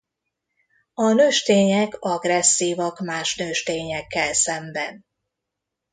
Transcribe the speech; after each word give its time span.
A 0.93 1.11
nőstények 1.13 1.95
agresszívak 1.99 2.99
más 2.99 3.35
nőstényekkel 3.35 4.33
szemben. 4.33 5.05